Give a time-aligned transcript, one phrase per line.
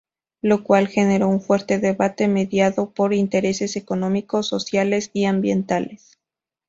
[0.41, 6.17] Lo cual, generó un fuerte debate mediado por intereses económicos, sociales y ambientales.